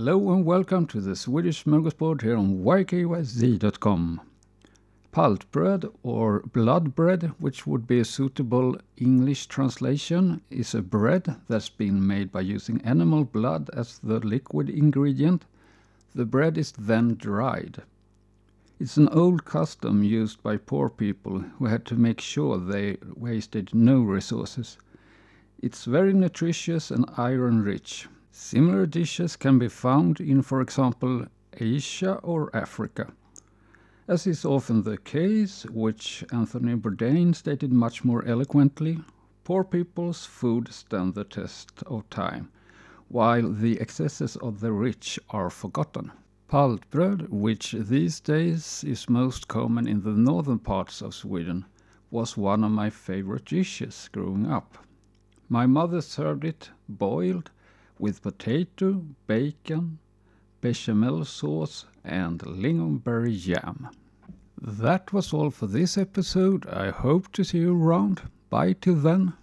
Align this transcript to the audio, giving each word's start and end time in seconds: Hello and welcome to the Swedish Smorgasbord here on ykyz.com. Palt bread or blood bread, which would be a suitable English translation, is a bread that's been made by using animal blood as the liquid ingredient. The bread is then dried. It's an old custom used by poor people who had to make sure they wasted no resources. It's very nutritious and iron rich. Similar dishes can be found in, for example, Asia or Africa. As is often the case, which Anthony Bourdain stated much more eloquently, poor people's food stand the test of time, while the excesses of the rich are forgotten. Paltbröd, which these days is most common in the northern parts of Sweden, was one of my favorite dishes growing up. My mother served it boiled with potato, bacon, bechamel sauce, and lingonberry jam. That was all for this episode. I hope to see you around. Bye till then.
Hello 0.00 0.30
and 0.32 0.44
welcome 0.44 0.86
to 0.86 1.00
the 1.00 1.16
Swedish 1.16 1.64
Smorgasbord 1.64 2.22
here 2.22 2.36
on 2.36 2.62
ykyz.com. 2.62 4.20
Palt 5.10 5.50
bread 5.50 5.86
or 6.04 6.38
blood 6.52 6.94
bread, 6.94 7.32
which 7.40 7.66
would 7.66 7.84
be 7.84 7.98
a 7.98 8.04
suitable 8.04 8.76
English 8.96 9.48
translation, 9.48 10.40
is 10.50 10.72
a 10.72 10.82
bread 10.82 11.34
that's 11.48 11.68
been 11.68 12.06
made 12.06 12.30
by 12.30 12.42
using 12.42 12.80
animal 12.82 13.24
blood 13.24 13.70
as 13.72 13.98
the 13.98 14.20
liquid 14.20 14.70
ingredient. 14.70 15.46
The 16.14 16.26
bread 16.26 16.56
is 16.56 16.70
then 16.70 17.16
dried. 17.16 17.82
It's 18.78 18.98
an 18.98 19.08
old 19.08 19.44
custom 19.44 20.04
used 20.04 20.40
by 20.44 20.58
poor 20.58 20.90
people 20.90 21.40
who 21.58 21.64
had 21.64 21.84
to 21.86 21.96
make 21.96 22.20
sure 22.20 22.56
they 22.56 22.98
wasted 23.16 23.74
no 23.74 24.02
resources. 24.02 24.78
It's 25.60 25.86
very 25.86 26.12
nutritious 26.12 26.92
and 26.92 27.04
iron 27.16 27.64
rich. 27.64 28.06
Similar 28.30 28.86
dishes 28.86 29.36
can 29.36 29.58
be 29.58 29.68
found 29.68 30.20
in, 30.20 30.42
for 30.42 30.60
example, 30.60 31.26
Asia 31.54 32.16
or 32.16 32.54
Africa. 32.54 33.12
As 34.06 34.26
is 34.26 34.44
often 34.44 34.82
the 34.82 34.98
case, 34.98 35.64
which 35.64 36.24
Anthony 36.30 36.74
Bourdain 36.76 37.34
stated 37.34 37.72
much 37.72 38.04
more 38.04 38.24
eloquently, 38.24 39.02
poor 39.44 39.64
people's 39.64 40.26
food 40.26 40.72
stand 40.72 41.14
the 41.14 41.24
test 41.24 41.82
of 41.86 42.08
time, 42.10 42.50
while 43.08 43.50
the 43.50 43.80
excesses 43.80 44.36
of 44.36 44.60
the 44.60 44.72
rich 44.72 45.18
are 45.30 45.50
forgotten. 45.50 46.12
Paltbröd, 46.48 47.28
which 47.30 47.72
these 47.72 48.20
days 48.20 48.84
is 48.84 49.08
most 49.10 49.48
common 49.48 49.86
in 49.86 50.02
the 50.02 50.12
northern 50.12 50.58
parts 50.58 51.02
of 51.02 51.14
Sweden, 51.14 51.64
was 52.10 52.36
one 52.36 52.64
of 52.64 52.70
my 52.70 52.90
favorite 52.90 53.46
dishes 53.46 54.08
growing 54.12 54.46
up. 54.46 54.78
My 55.48 55.66
mother 55.66 56.00
served 56.00 56.44
it 56.44 56.70
boiled 56.88 57.50
with 57.98 58.22
potato, 58.22 59.04
bacon, 59.26 59.98
bechamel 60.60 61.24
sauce, 61.24 61.86
and 62.04 62.40
lingonberry 62.40 63.38
jam. 63.38 63.88
That 64.60 65.12
was 65.12 65.32
all 65.32 65.50
for 65.50 65.66
this 65.66 65.96
episode. 65.96 66.66
I 66.66 66.90
hope 66.90 67.32
to 67.32 67.44
see 67.44 67.58
you 67.58 67.80
around. 67.80 68.22
Bye 68.50 68.72
till 68.72 68.96
then. 68.96 69.34